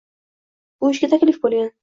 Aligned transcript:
Bu 0.85 0.91
ishga 0.95 1.11
taklif 1.13 1.39
bo‘lgan. 1.47 1.73